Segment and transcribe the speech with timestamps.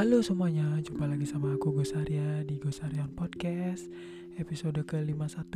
[0.00, 3.84] Halo semuanya, jumpa lagi sama aku Gosarya di Gosarian Podcast
[4.40, 5.52] episode ke-51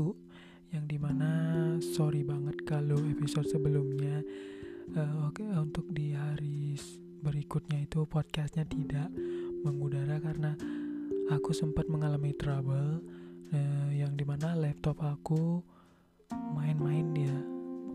[0.69, 1.33] yang di mana
[1.81, 4.21] sorry banget kalau episode sebelumnya
[5.01, 6.77] uh, oke okay, untuk di hari
[7.25, 9.09] berikutnya itu podcastnya tidak
[9.65, 10.53] mengudara karena
[11.33, 13.01] aku sempat mengalami trouble
[13.49, 15.65] uh, yang di mana laptop aku
[16.53, 17.33] main-main dia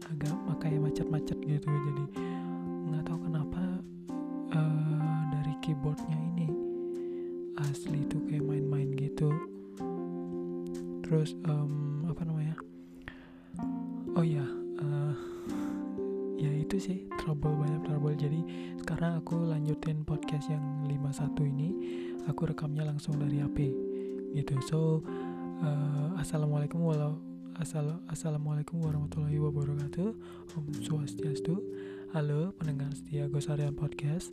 [0.09, 2.05] agak makanya macet-macet gitu jadi
[2.89, 3.61] nggak tahu kenapa
[4.57, 6.38] uh, dari keyboardnya ini
[7.68, 9.27] asli tuh kayak main-main gitu.
[11.04, 12.55] Terus um, apa namanya?
[14.16, 14.45] Oh ya
[14.80, 15.16] uh,
[16.40, 18.16] ya itu sih trouble banyak trouble.
[18.16, 18.41] Jadi
[18.80, 21.70] sekarang aku lanjutin podcast yang 51 ini.
[22.32, 23.73] Aku rekamnya langsung dari HP
[24.38, 24.55] gitu.
[24.63, 24.80] So
[25.60, 27.20] uh, assalamualaikum walau
[27.60, 30.16] Assal Assalamualaikum warahmatullahi wabarakatuh.
[30.55, 31.60] Om Swastiastu.
[32.16, 34.32] Halo pendengar setia Gosarian Podcast.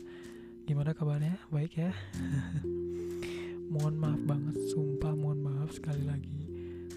[0.63, 1.35] Gimana kabarnya?
[1.51, 1.91] Baik ya?
[3.67, 6.41] mohon maaf banget Sumpah mohon maaf sekali lagi.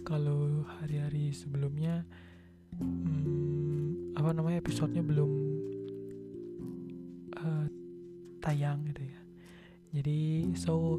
[0.06, 2.02] Kalau hari-hari sebelumnya
[2.78, 5.30] hmm, Apa namanya episodenya belum
[7.38, 7.66] uh,
[8.40, 9.20] Tayang gitu ya.
[10.00, 10.98] Jadi so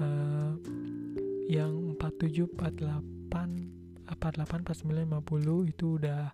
[0.00, 0.52] uh,
[1.48, 6.32] Yang 47, 48 48 49 50 itu udah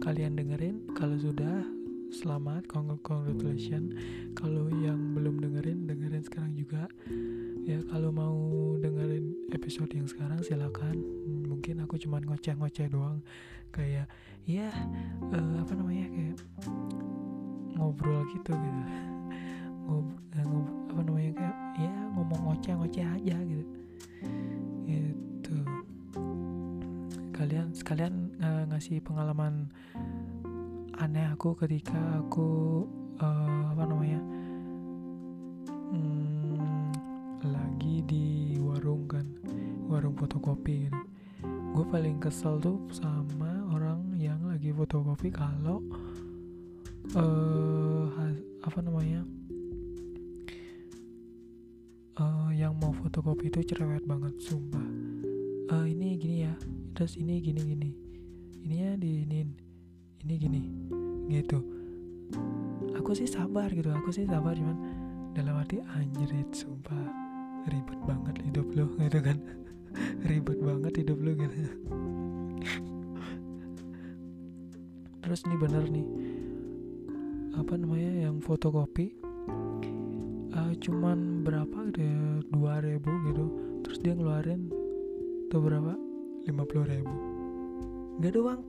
[0.00, 0.76] kalian dengerin.
[0.96, 1.64] Kalau sudah
[2.12, 2.64] selamat.
[2.70, 3.92] Congratulations.
[4.36, 6.88] Kalau yang belum dengerin dengerin sekarang juga
[7.66, 8.38] ya kalau mau
[8.78, 11.02] dengerin episode yang sekarang silakan.
[11.50, 13.18] Mungkin aku cuman ngoceh-ngoceh doang.
[13.74, 14.06] Kayak
[14.46, 14.70] ya
[15.34, 16.38] uh, apa namanya kayak
[17.74, 18.82] ngobrol gitu gitu.
[19.90, 23.66] Ngob, uh, ngob apa namanya kayak ya ngomong ngoceh-ngoceh aja gitu.
[27.36, 29.68] Kalian sekalian uh, ngasih pengalaman
[30.96, 32.82] aneh aku ketika aku
[33.20, 34.18] uh, apa namanya
[40.16, 41.00] fotokopi gitu.
[41.76, 45.84] Gue paling kesel tuh sama orang yang lagi fotokopi kalau
[47.12, 48.08] uh,
[48.64, 49.22] apa namanya
[52.16, 54.88] uh, yang mau fotokopi itu cerewet banget sumpah.
[55.68, 56.54] Uh, ini gini ya
[56.96, 57.90] terus ini gini gini
[58.64, 59.38] ini ya di ini
[60.24, 60.62] ini gini
[61.28, 61.60] gitu.
[62.96, 64.78] Aku sih sabar gitu aku sih sabar cuman
[65.36, 67.28] dalam arti anjrit sumpah.
[67.66, 69.65] Ribet banget hidup lo gitu kan
[70.30, 71.56] ribet banget hidup lo gitu.
[75.26, 76.06] Terus ini bener nih
[77.56, 79.16] apa namanya yang fotokopi
[80.52, 83.44] uh, cuman berapa gitu ya ribu gitu.
[83.82, 84.68] Terus dia ngeluarin
[85.48, 85.94] tuh berapa?
[86.46, 87.14] 50 ribu.
[88.22, 88.62] Gak doang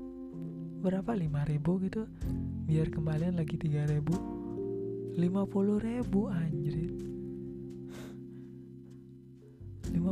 [0.78, 1.18] Berapa?
[1.18, 2.06] 5 ribu gitu.
[2.70, 4.14] Biar kembalian lagi 3 ribu.
[5.18, 6.94] 50 ribu anjir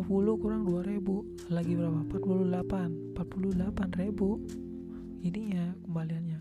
[0.05, 2.05] 50 kurang 2 ribu Lagi berapa?
[2.05, 4.37] 48 48 ribu.
[5.25, 6.39] Ini ya kembaliannya.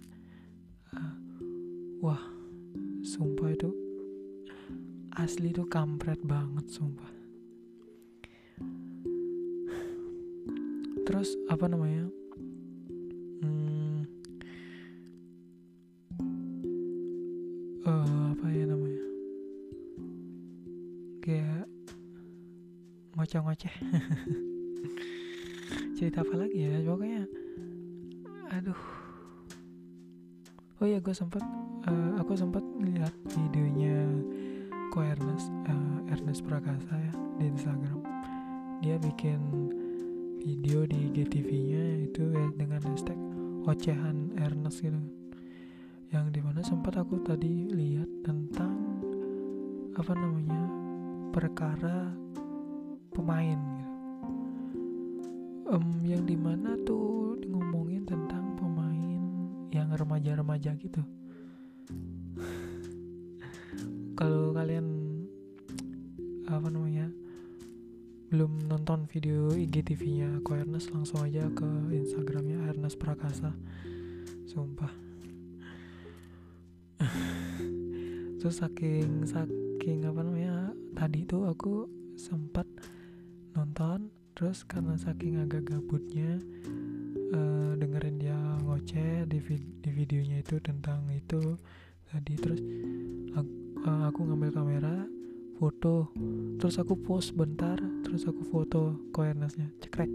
[0.93, 1.15] Uh,
[2.05, 2.21] Wah
[3.01, 3.73] Sumpah itu
[5.15, 7.07] Asli itu kampret banget sumpah.
[11.07, 12.11] Terus apa namanya
[23.35, 23.75] ngoceh-ngoceh
[25.99, 27.27] cerita apa lagi ya pokoknya
[28.55, 28.83] aduh.
[30.79, 31.43] Oh ya gue sempat
[31.91, 34.07] uh, aku sempat lihat videonya
[34.95, 37.99] ko Ernest uh, Ernest Prakasa ya di Instagram.
[38.79, 39.41] Dia bikin
[40.39, 43.19] video di GTV-nya itu dengan hashtag
[43.67, 45.03] ocehan Ernest gitu.
[46.15, 48.79] Yang di mana sempat aku tadi lihat tentang
[49.99, 50.63] apa namanya
[51.35, 52.24] perkara
[53.15, 53.95] pemain gitu.
[55.71, 59.23] Um, yang di mana tuh ngomongin tentang pemain
[59.71, 61.01] yang remaja-remaja gitu?
[64.19, 64.87] Kalau kalian
[66.45, 67.09] apa namanya
[68.29, 73.55] belum nonton video IGTV-nya aku Ernest langsung aja ke Instagramnya Ernest Prakasa.
[74.51, 74.91] Sumpah.
[78.43, 81.87] Terus saking saking apa namanya tadi tuh aku
[82.19, 82.67] sempat
[83.55, 86.43] nonton terus karena saking agak gabutnya
[87.31, 91.55] uh, dengerin dia ngoceh di, vid di videonya itu tentang itu
[92.11, 92.35] tadi.
[92.35, 92.61] Terus
[93.39, 93.51] aku,
[93.83, 94.95] uh, eh, aku ngambil kamera
[95.55, 96.11] foto
[96.59, 100.11] terus aku post bentar terus aku foto koernasnya cekrek.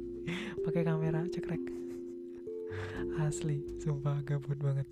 [0.64, 1.60] Pakai kamera cekrek.
[3.28, 4.88] Asli sumpah gabut banget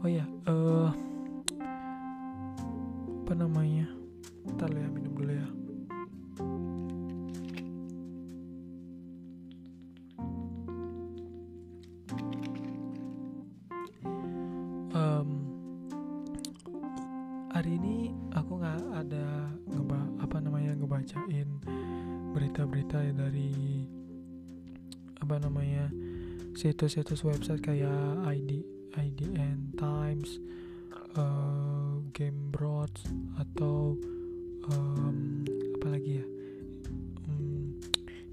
[0.00, 0.88] oh ya uh,
[3.30, 3.86] apa namanya?
[4.56, 5.48] Ntar ya minum dulu ya.
[14.96, 15.28] Um,
[17.52, 21.48] hari ini aku nggak ada ngeba apa namanya ngebacain
[22.32, 23.84] berita-berita ya dari
[25.20, 25.92] apa namanya
[26.56, 30.40] situs-situs website kayak ID IDN Times,
[31.14, 33.06] uh, Game Broads
[33.38, 33.94] atau
[34.70, 35.46] um,
[35.78, 36.26] apa lagi ya?
[37.28, 37.76] Um,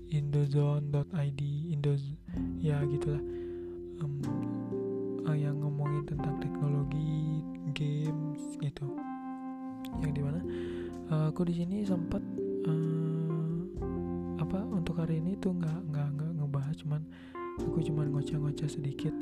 [0.10, 1.42] Indozone.id
[1.74, 1.94] Indo
[2.62, 3.22] ya gitulah.
[4.02, 4.22] Um,
[5.38, 7.46] yang ngomongin tentang teknologi
[7.78, 8.90] games gitu.
[10.02, 10.40] Yang di mana
[11.14, 12.20] uh, aku di sini sempat
[12.68, 13.58] uh,
[14.42, 17.02] apa untuk hari ini tuh nggak nggak nggak ngebahas cuman
[17.60, 19.14] aku cuman ngoceh-ngoceh sedikit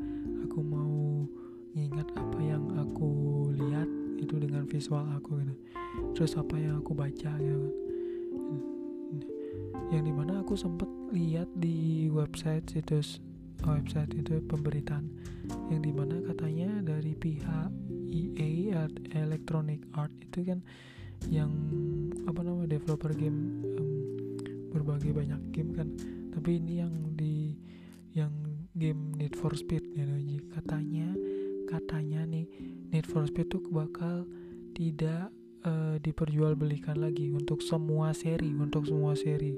[0.45, 1.25] aku mau
[1.73, 3.09] ngingat apa yang aku
[3.57, 3.89] lihat
[4.21, 5.55] itu dengan visual aku gitu.
[6.13, 7.73] Terus apa yang aku baca gitu kan.
[9.91, 13.19] Yang di mana aku sempat lihat di website situs
[13.65, 15.09] website itu pemberitaan.
[15.73, 17.69] Yang di mana katanya dari pihak
[18.09, 18.85] EA
[19.17, 20.61] Electronic Art itu kan
[21.27, 21.51] yang
[22.29, 23.89] apa namanya developer game um,
[24.69, 25.89] berbagai banyak game kan.
[26.31, 27.55] Tapi ini yang di
[28.13, 28.31] yang
[28.75, 31.09] game Need for Speed gitu katanya
[31.71, 32.45] katanya nih
[32.93, 34.27] Need for Speed tuh bakal
[34.75, 35.31] tidak
[35.65, 39.55] uh, diperjualbelikan lagi untuk semua seri untuk semua seri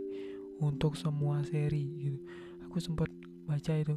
[0.62, 2.20] untuk semua seri gitu.
[2.70, 3.10] Aku sempat
[3.46, 3.96] baca itu.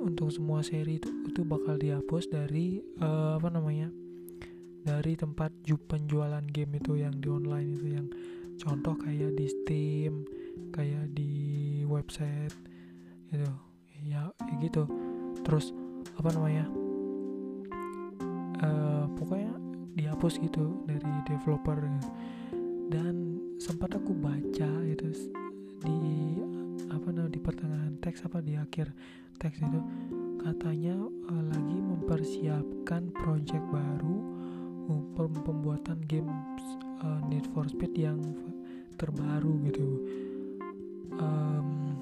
[0.00, 3.92] Untuk semua seri itu itu bakal dihapus dari uh, apa namanya
[4.84, 8.06] dari tempat penjualan game itu yang di online itu yang
[8.58, 10.24] contoh kayak di Steam
[10.72, 11.30] kayak di
[11.84, 12.56] website
[13.28, 13.48] gitu
[14.02, 14.88] ya, gitu.
[15.44, 15.70] Terus
[16.18, 16.66] apa namanya
[18.64, 19.52] uh, pokoknya
[19.94, 21.78] dihapus gitu dari developer.
[22.90, 25.30] Dan sempat aku baca itu
[25.84, 26.38] di
[26.90, 28.92] apa namanya di pertengahan teks apa di akhir
[29.40, 29.80] teks itu
[30.44, 30.94] katanya
[31.32, 34.16] uh, lagi mempersiapkan project baru
[34.92, 36.28] um, pembuatan game
[37.00, 38.20] uh, Need for Speed yang
[39.00, 39.88] terbaru gitu.
[41.18, 41.98] Um,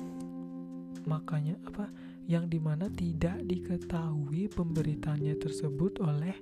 [1.06, 1.90] makanya apa?
[2.26, 6.34] Yang di mana tidak diketahui pemberitaannya tersebut oleh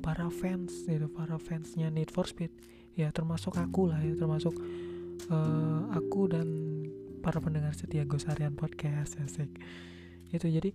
[0.00, 2.52] para fans ya para fansnya Need for Speed.
[2.96, 4.56] Ya termasuk aku lah ya termasuk
[5.30, 6.48] uh, aku dan
[7.20, 9.52] para pendengar setia Gosarian Podcast asik.
[10.32, 10.72] Itu jadi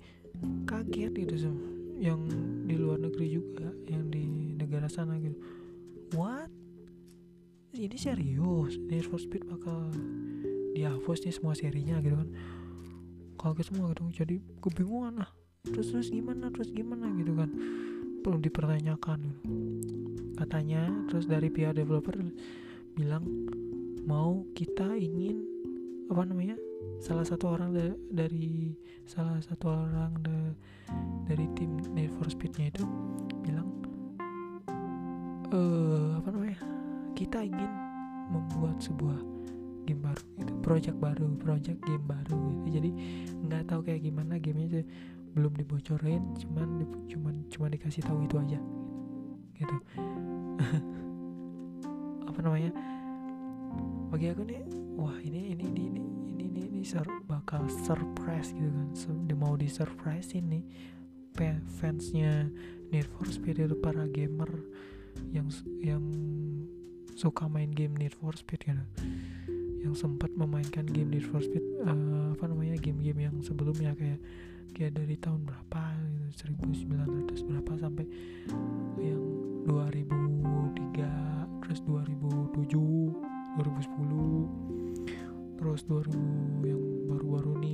[0.70, 1.56] kaget gitu sih
[2.04, 2.20] yang
[2.68, 5.38] di luar negeri juga yang di negara sana gitu.
[6.14, 6.52] What?
[7.74, 8.78] Ini serius?
[8.78, 9.90] Need for Speed bakal
[10.74, 12.30] dihapus nih semua serinya gitu kan
[13.44, 14.24] kaget semua gitu.
[14.24, 15.30] Jadi kebingungan lah.
[15.68, 17.52] Terus terus gimana terus gimana gitu kan.
[18.24, 19.40] Perlu dipertanyakan gitu.
[20.34, 22.16] katanya terus dari pihak developer
[22.98, 23.22] bilang
[24.04, 25.44] mau kita ingin
[26.12, 26.58] apa namanya
[27.00, 28.76] salah satu orang da dari
[29.08, 30.40] salah satu orang da
[31.28, 32.84] dari tim Need for Speednya itu
[33.44, 33.68] bilang
[35.52, 36.60] eh apa namanya
[37.16, 37.72] kita ingin
[38.32, 39.20] membuat sebuah
[39.86, 42.68] game baru itu project baru project game baru gitu.
[42.80, 42.90] Jadi
[43.48, 44.86] nggak tahu kayak gimana gamenya sih
[45.34, 48.60] belum dibocorin cuman cuman cuma dikasih tahu itu aja
[49.58, 49.76] gitu.
[52.30, 52.72] Apa namanya?
[54.14, 54.62] Bagi aku nih
[54.94, 58.90] wah ini ini ini ini ini ini, ini sur bakal surprise gitu kan.
[58.94, 60.62] So, di mau di surprise ini
[61.82, 62.50] fansnya
[62.94, 64.50] Need for Speed itu para gamer
[65.34, 65.50] yang
[65.82, 66.04] yang
[67.18, 68.86] suka main game Need for Speed gitu
[69.84, 74.24] yang sempat memainkan game Need for Speed uh, apa namanya game-game yang sebelumnya kayak
[74.74, 75.84] kayak dari tahun berapa
[76.34, 78.10] gitu, 1900 berapa sampai
[78.98, 79.22] yang
[79.68, 83.14] 2003 terus 2007
[83.60, 87.73] 2010 terus 2000 yang baru-baru nih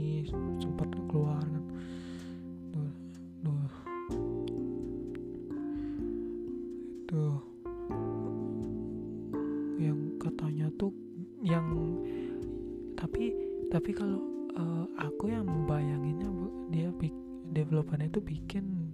[18.30, 18.94] bikin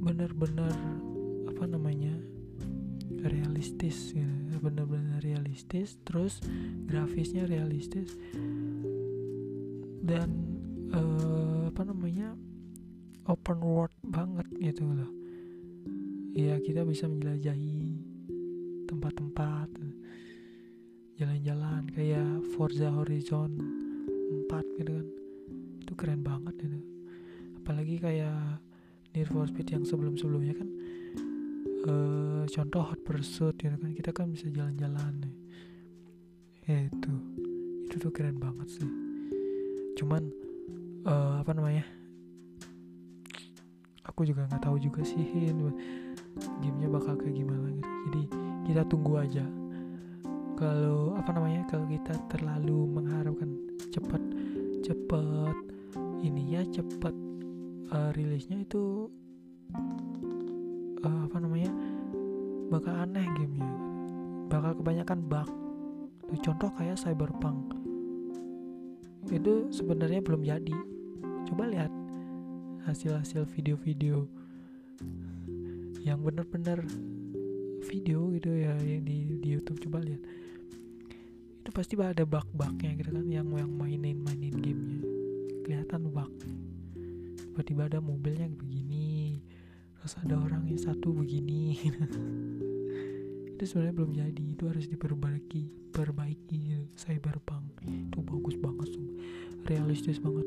[0.00, 0.72] bener-bener
[1.44, 2.16] apa namanya
[3.20, 4.26] realistis ya
[4.66, 6.42] bener-bener realistis terus
[6.90, 8.18] grafisnya realistis.
[10.02, 10.28] Dan
[10.90, 12.34] uh, apa namanya
[13.30, 15.10] open world banget gitu loh.
[16.34, 18.02] Ya kita bisa menjelajahi
[18.90, 19.70] tempat-tempat
[21.16, 23.56] jalan-jalan kayak Forza Horizon
[24.50, 25.08] 4 gitu kan.
[25.86, 26.95] Itu keren banget itu
[27.66, 28.62] apalagi kayak
[29.10, 30.68] Need for Speed yang sebelum-sebelumnya kan
[31.90, 35.26] uh, contoh Hot Pursuit gitu kan kita kan bisa jalan-jalan
[36.62, 37.10] ya itu
[37.90, 38.86] itu tuh keren banget sih.
[39.98, 40.30] Cuman
[41.10, 41.82] uh, apa namanya
[44.06, 45.26] aku juga nggak tahu juga sih
[46.62, 47.90] gamenya bakal kayak gimana gitu.
[48.06, 48.22] Jadi
[48.70, 49.42] kita tunggu aja.
[50.54, 53.58] Kalau apa namanya kalau kita terlalu mengharapkan
[53.90, 54.22] cepat
[54.86, 55.56] cepat
[56.22, 57.25] ini ya cepat
[57.90, 59.10] uh, rilisnya itu
[61.04, 61.70] uh, apa namanya
[62.70, 63.72] bakal aneh gamenya.
[64.50, 65.48] Bakal kebanyakan bug.
[66.42, 67.74] Contoh kayak cyberpunk.
[69.30, 70.76] Itu sebenarnya belum jadi.
[71.46, 71.90] Coba lihat
[72.86, 74.26] hasil-hasil video-video
[76.06, 76.86] yang bener-bener
[77.86, 79.82] video gitu ya yang di, di YouTube.
[79.86, 80.22] Coba lihat.
[81.62, 85.02] Itu pasti ada bug-bugnya gitu kan yang yang mainin mainin gamenya.
[85.66, 86.30] Kelihatan bug
[87.56, 89.40] tiba-tiba ada mobilnya begini
[89.96, 91.72] terus ada orang yang satu begini.
[93.56, 97.80] Itu sebenarnya belum jadi itu harus diperbaiki perbaiki cyberpunk.
[97.80, 99.16] Itu bagus banget sumpah.
[99.64, 100.44] Realistis banget.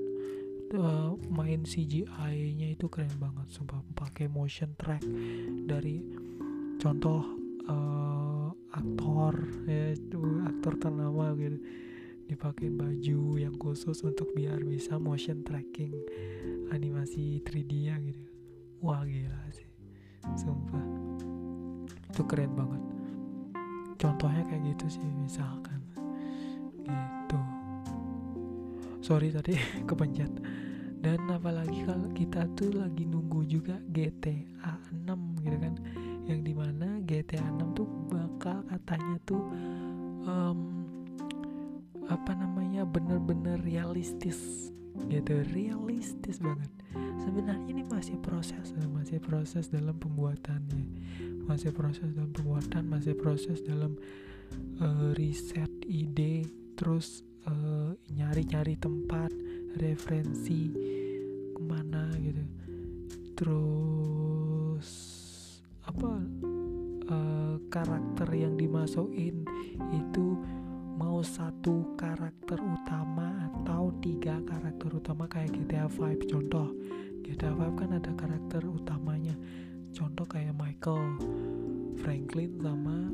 [0.69, 3.81] Uh, main CGI-nya itu keren banget sumpah.
[3.97, 5.01] Pakai motion track
[5.65, 6.05] dari
[6.77, 7.25] contoh
[7.65, 9.33] uh, aktor
[9.65, 9.97] ya
[10.45, 11.57] aktor ternama gitu
[12.29, 15.97] dipakai baju yang khusus untuk biar bisa motion tracking
[16.69, 18.21] animasi 3D nya gitu.
[18.85, 19.65] Wah gila sih.
[20.37, 20.85] Sumpah.
[22.13, 22.83] Itu keren banget.
[23.97, 25.81] Contohnya kayak gitu sih misalkan.
[26.85, 27.39] Gitu.
[29.01, 29.57] Sorry tadi
[29.89, 30.29] kepencet.
[31.01, 35.73] Dan apalagi kalau kita tuh lagi nunggu juga GTA 6 gitu kan.
[36.29, 39.41] Yang di mana GTA 6 tuh bakal katanya tuh
[40.29, 40.78] um,
[42.09, 44.73] apa namanya bener-bener realistis
[45.07, 46.69] gitu realistis banget.
[47.21, 50.85] Sebenarnya ini masih proses masih proses dalam pembuatannya
[51.49, 53.97] masih proses dalam pembuatan masih proses dalam
[54.77, 56.45] uh, riset ide
[56.77, 59.33] terus uh, nyari-nyari tempat
[59.81, 60.69] referensi
[61.57, 62.43] ke mana gitu.
[63.33, 64.89] Terus
[65.89, 66.21] apa
[67.09, 69.41] uh, karakter yang dimasukin
[69.89, 70.37] itu
[70.99, 76.75] mau satu karakter utama atau tiga karakter utama kayak GTA 5 contoh.
[77.23, 79.31] GTA 5 kan ada karakter utamanya.
[79.95, 81.15] Contoh kayak Michael
[82.03, 83.07] Franklin sama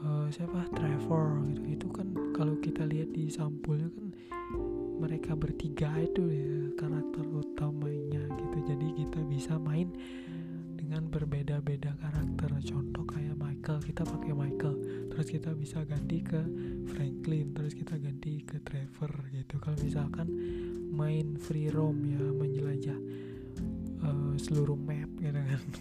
[0.00, 0.64] uh, siapa?
[0.72, 1.76] Trevor gitu.
[1.76, 4.08] Itu kan kalau kita lihat di sampulnya kan
[4.96, 8.58] mereka bertiga itu ya karakter utamanya gitu.
[8.64, 9.92] Jadi kita bisa main
[10.92, 12.52] dengan berbeda-beda karakter.
[12.68, 14.76] Contoh kayak Michael kita pakai Michael.
[15.08, 16.36] Terus kita bisa ganti ke
[16.84, 19.56] Franklin terus kita ganti ke Trevor gitu.
[19.56, 20.28] Kalau misalkan
[20.92, 22.98] main free roam ya menjelajah
[24.04, 25.64] uh, seluruh map gitu kan.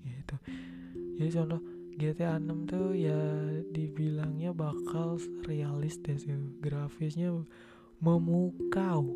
[0.00, 0.36] Gitu.
[1.20, 1.60] Jadi contoh
[2.00, 3.20] GTA 6 tuh ya
[3.68, 6.56] dibilangnya bakal realistis gitu.
[6.64, 7.36] Grafisnya
[8.00, 9.12] memukau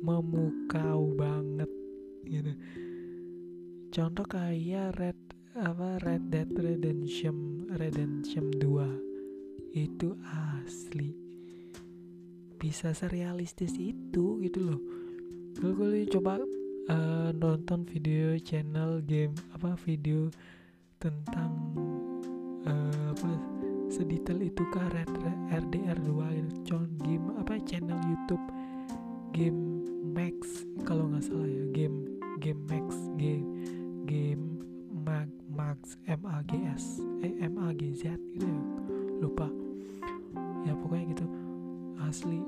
[0.00, 1.68] memukau banget
[2.24, 2.56] gitu
[3.92, 5.20] contoh kayak Red
[5.52, 11.12] apa Red Dead Redemption Redemption 2 itu asli.
[12.56, 14.80] Bisa serealistis itu gitu loh.
[15.60, 16.40] Kalau kalian coba
[16.88, 20.32] uh, nonton video channel game apa video
[20.96, 21.52] tentang
[22.64, 23.28] uh, apa
[23.92, 25.12] sedetail itu kah Red,
[25.52, 26.80] RDR 2 gitu.
[27.04, 28.40] Game apa channel YouTube
[29.36, 29.84] game
[30.16, 31.68] Max kalau nggak salah ya.
[31.76, 37.00] Game game Max game game Mag Max M A G S.
[37.24, 38.62] Eh, M A G Z gitu ya.
[39.24, 39.48] Lupa.
[40.68, 41.26] Ya pokoknya gitu.
[42.02, 42.42] Asli.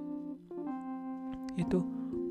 [1.57, 1.81] Itu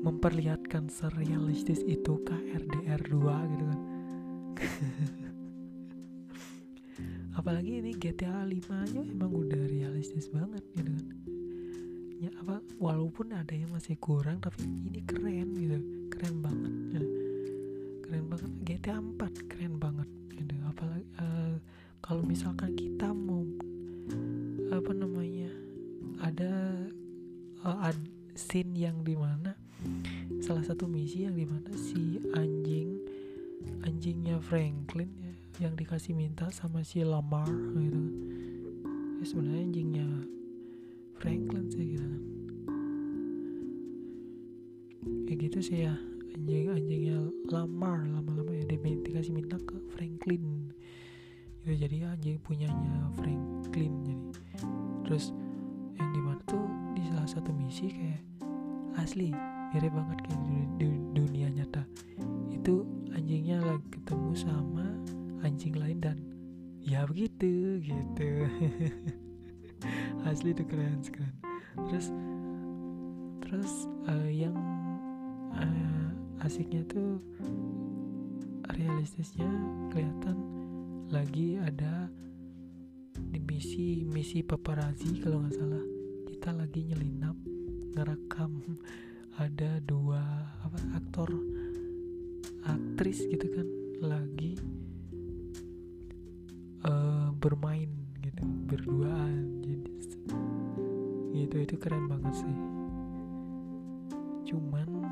[0.04, 3.80] memperlihatkan serealistis itu KRDR 2 gitu kan.
[7.40, 11.06] Apalagi ini GTA 5 aja emang udah realistis banget gitu kan.
[12.22, 15.80] Ya apa walaupun ada yang masih kurang tapi ini keren gitu.
[16.12, 16.72] Keren banget.
[16.94, 17.23] Keren
[18.34, 18.50] banget.
[18.66, 20.08] GTA 4 keren banget.
[20.34, 20.54] Gitu.
[20.66, 21.56] Apalagi uh,
[22.02, 23.46] kalau misalkan kita mau
[24.74, 25.48] apa namanya
[26.18, 26.52] ada
[27.62, 27.96] uh, ad,
[28.34, 29.54] scene yang di mana
[30.42, 32.98] salah satu misi yang di mana si anjing
[33.84, 35.32] anjingnya Franklin ya
[35.68, 37.46] yang dikasih minta sama si Lamar
[37.78, 38.02] gitu.
[39.22, 40.08] Ya sebenarnya anjingnya
[41.22, 42.22] Franklin sih gitu kan.
[45.24, 45.94] Kayak gitu sih ya
[46.34, 47.18] anjing-anjingnya
[47.50, 48.64] lamar lama-lama ya.
[48.66, 50.70] Dia dikasih minta ke Franklin.
[51.64, 54.24] Gitu jadi anjing punyanya Franklin jadi.
[55.08, 55.32] Terus
[55.96, 58.22] yang di mana tuh di salah satu misi kayak
[59.00, 59.32] asli
[59.72, 61.82] mirip banget kayak di, di dunia nyata.
[62.52, 62.84] Itu
[63.16, 64.86] anjingnya lagi ketemu sama
[65.42, 66.16] anjing lain dan
[66.84, 68.30] ya begitu gitu.
[70.28, 71.34] Asli itu keren keren.
[71.90, 72.06] Terus
[73.44, 73.72] terus
[74.08, 74.56] uh, yang
[75.52, 76.13] uh,
[76.44, 77.24] asiknya tuh
[78.76, 79.48] realistisnya
[79.88, 80.36] kelihatan
[81.08, 82.12] lagi ada
[83.16, 85.84] di misi misi paparazzi kalau nggak salah.
[86.28, 87.36] Kita lagi nyelinap
[87.96, 88.60] ngerekam
[89.44, 90.20] ada dua
[90.60, 91.32] apa aktor
[92.68, 93.66] aktris gitu kan
[94.04, 94.60] lagi
[96.84, 97.88] uh, bermain
[98.20, 99.64] gitu berduaan.
[99.64, 99.92] Jadi
[101.40, 102.56] gitu itu keren banget sih.
[104.52, 105.03] Cuman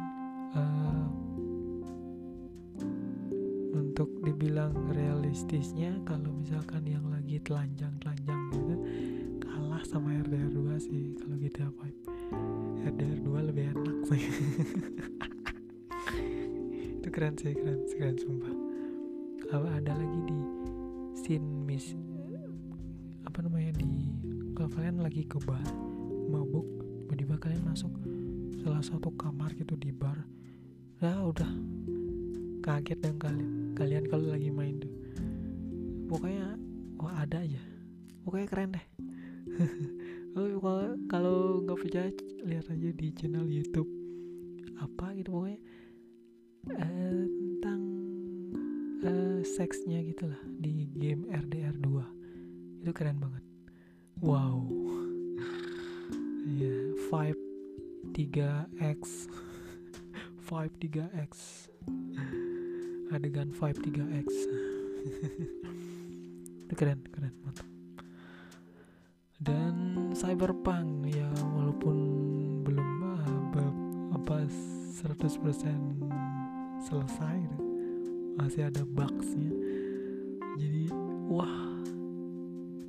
[4.03, 8.75] untuk dibilang realistisnya kalau misalkan yang lagi telanjang-telanjang gitu
[9.39, 14.19] kalah sama RDR 2 sih kalau GTA 5 RDR 2 lebih enak sih.
[16.99, 18.51] Itu keren sih keren keren sumpah.
[19.55, 20.39] Apa ada lagi di
[21.23, 21.95] scene miss
[23.23, 24.11] apa namanya di
[24.59, 25.63] kalau kalian lagi ke bar
[26.27, 26.67] mabuk
[27.07, 27.95] tiba-tiba kalian masuk
[28.67, 30.27] salah satu kamar gitu di bar
[30.99, 31.47] ya udah
[32.63, 34.95] kaget dan kalian kalian kalau lagi main tuh.
[36.07, 36.55] Pokoknya
[37.03, 37.59] wah oh, ada aja.
[38.23, 38.87] Pokoknya keren deh.
[41.13, 42.09] Kalau nggak percaya
[42.47, 43.91] lihat aja di channel YouTube
[44.81, 45.61] apa gitu pokoknya
[46.75, 47.81] uh, tentang
[49.05, 53.45] uh, seksnya gitulah di game RDR 2 itu keren banget.
[54.19, 54.67] Wow.
[56.43, 57.39] Ya yeah, 5
[58.11, 59.31] 3x
[60.51, 61.31] 5 3x
[63.13, 64.29] adegan 5 3x
[66.65, 67.69] itu keren keren mantap.
[69.37, 71.97] Dan cyberpunk ya walaupun
[72.65, 75.29] belum uh, apa 100%
[76.81, 77.39] selesai
[78.41, 79.53] masih ada bugsnya.
[80.57, 80.89] Jadi
[81.29, 81.77] wah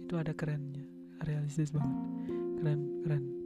[0.08, 0.88] itu ada kerennya
[1.28, 2.00] realistis banget.
[2.64, 3.43] Keren keren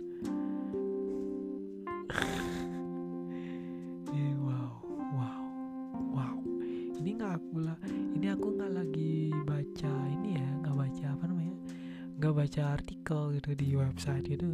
[12.58, 14.50] baca artikel gitu di website gitu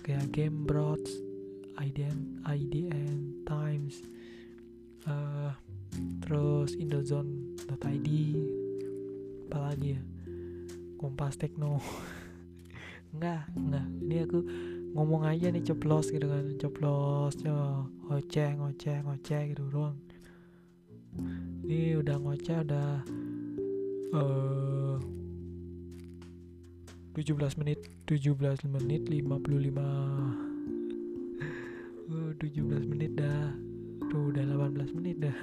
[0.00, 1.12] kayak Gamebrots,
[1.76, 4.00] IDN, IDN Times,
[5.04, 5.52] uh,
[6.24, 8.08] terus Indozone.id,
[9.44, 10.02] apalagi ya,
[10.96, 11.84] Kompas Tekno.
[13.12, 13.86] enggak, enggak.
[14.08, 14.38] Ini aku
[14.96, 20.00] ngomong aja nih ceplos gitu kan, ceplos, ngoceh, ngoceh, ngoceh gitu doang.
[21.64, 22.90] Ini udah ngoceh, udah
[24.14, 24.96] uh,
[27.18, 29.18] 17 menit 17 menit 55
[32.08, 33.52] oh, 17 menit dah.
[34.08, 35.38] Tuh udah 18 menit dah.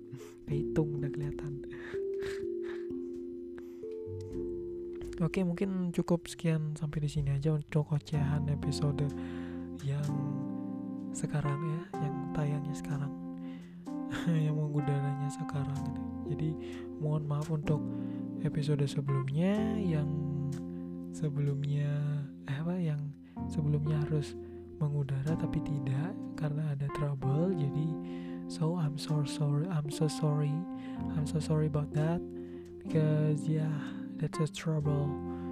[0.50, 1.62] Hitung udah kelihatan.
[5.20, 9.04] Oke mungkin cukup sekian sampai di sini aja untuk ocehan episode
[9.84, 10.08] yang
[11.12, 13.19] sekarang ya yang tayangnya sekarang
[14.46, 16.02] yang mengudara sekarang gitu.
[16.34, 16.50] Jadi
[16.98, 17.78] mohon maaf untuk
[18.42, 20.08] episode sebelumnya yang
[21.14, 21.90] sebelumnya
[22.46, 23.00] eh apa yang
[23.50, 24.34] sebelumnya harus
[24.82, 27.54] mengudara tapi tidak karena ada trouble.
[27.54, 27.88] Jadi
[28.50, 30.54] so I'm so sorry I'm so sorry
[31.14, 32.18] I'm so sorry about that
[32.82, 33.70] because yeah
[34.18, 35.06] that's a trouble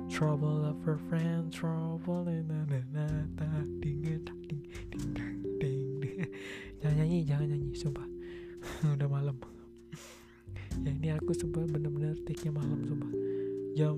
[0.09, 3.47] trouble of a friend trouble na na na na
[3.79, 5.87] ding ding ding ding ding.
[6.83, 8.18] Jangan nyanyi jangan nyanyi sumpah
[8.97, 9.37] udah malam.
[10.85, 13.11] Ya ini aku sumpah bener-bener take-nya malam sumpah.
[13.75, 13.97] Jam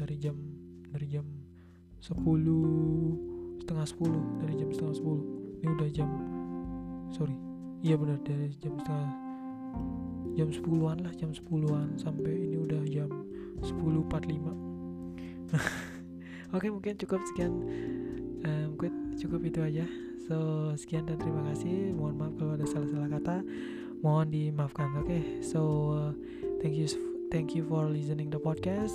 [0.00, 0.34] dari jam
[0.90, 1.22] dari jam
[2.02, 6.10] 10 setengah 10 dari jam setengah 10 ini udah jam
[7.12, 7.36] sorry.
[7.80, 9.12] Iya benar dari jam setengah
[10.34, 13.10] jam 10-an lah jam 10-an sampai ini udah jam
[13.60, 14.10] 10.45
[16.56, 17.52] oke mungkin cukup sekian
[18.46, 18.74] um,
[19.20, 19.84] cukup itu aja
[20.30, 23.42] so sekian dan terima kasih mohon maaf kalau ada salah-salah kata
[23.98, 25.42] mohon dimaafkan oke okay?
[25.42, 26.12] so uh,
[26.62, 26.86] thank you
[27.34, 28.94] thank you for listening the podcast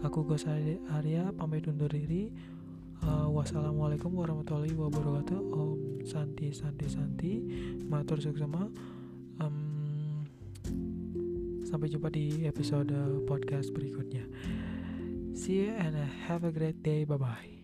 [0.00, 2.32] Aku Gus Arya pamit undur diri.
[3.04, 5.40] Uh, wassalamualaikum warahmatullahi wabarakatuh.
[5.52, 7.32] Om Santi Santi Santi.
[7.84, 8.64] Matur suksema.
[9.40, 10.24] Um,
[11.68, 12.92] sampai jumpa di episode
[13.28, 14.24] podcast berikutnya.
[15.36, 15.96] See you and
[16.28, 17.04] have a great day.
[17.04, 17.59] Bye bye.